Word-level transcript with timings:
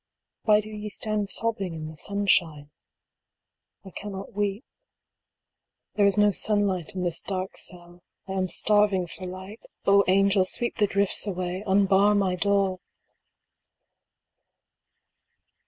Why 0.45 0.61
do 0.61 0.69
ye 0.69 0.89
stand 0.89 1.29
sobbing 1.29 1.75
in 1.75 1.87
the 1.87 1.95
sunshine? 1.95 2.71
I 3.85 3.91
cannot 3.91 4.33
weep. 4.33 4.65
There 5.93 6.07
is 6.07 6.17
no 6.17 6.31
sunlight 6.31 6.95
in 6.95 7.03
this 7.03 7.21
dark 7.21 7.55
cell. 7.55 8.01
I 8.27 8.31
am 8.31 8.47
starving 8.47 9.05
for 9.05 9.27
light 9.27 9.61
O 9.85 10.03
angels 10.07 10.55
I 10.55 10.57
sweep 10.57 10.77
the 10.77 10.87
drifts 10.87 11.27
away 11.27 11.61
unbar 11.67 12.15
my 12.15 12.35
door 12.35 12.79